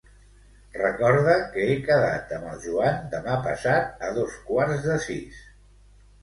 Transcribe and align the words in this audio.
Recorda 0.77 1.35
que 1.51 1.65
he 1.65 1.75
quedat 1.89 2.33
amb 2.37 2.47
el 2.53 2.57
Joan 2.63 2.97
demà 3.13 3.37
passat 3.45 4.03
a 4.09 4.11
dos 4.17 4.41
quarts 4.49 4.89
de 4.89 4.97
sis. 5.07 5.45